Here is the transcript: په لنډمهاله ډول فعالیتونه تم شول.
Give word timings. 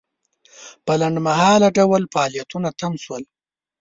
په 0.85 0.93
لنډمهاله 1.01 1.67
ډول 1.77 2.03
فعالیتونه 2.13 2.69
تم 2.79 2.91
شول. 3.03 3.23